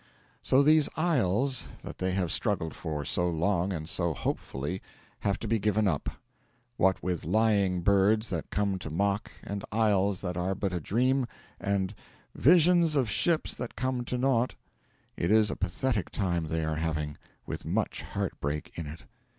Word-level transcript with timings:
So 0.41 0.63
these 0.63 0.89
isles 0.97 1.67
that 1.83 1.99
they 1.99 2.13
have 2.13 2.31
struggled 2.31 2.73
for 2.73 3.05
so 3.05 3.29
long 3.29 3.71
and 3.71 3.87
so 3.87 4.15
hopefully 4.15 4.81
have 5.19 5.37
to 5.37 5.47
be 5.47 5.59
given 5.59 5.87
up. 5.87 6.09
What 6.75 7.03
with 7.03 7.23
lying 7.23 7.81
birds 7.81 8.31
that 8.31 8.49
come 8.49 8.79
to 8.79 8.89
mock, 8.89 9.29
and 9.43 9.63
isles 9.71 10.21
that 10.21 10.37
are 10.37 10.55
but 10.55 10.73
a 10.73 10.79
dream, 10.79 11.27
and 11.59 11.93
'visions 12.33 12.95
of 12.95 13.11
ships 13.11 13.53
that 13.53 13.75
come 13.75 14.03
to 14.05 14.17
naught,' 14.17 14.55
it 15.15 15.29
is 15.29 15.51
a 15.51 15.55
pathetic 15.55 16.09
time 16.09 16.47
they 16.47 16.65
are 16.65 16.77
having, 16.77 17.15
with 17.45 17.63
much 17.63 18.01
heartbreak 18.01 18.71
in 18.73 18.87
it. 18.87 19.01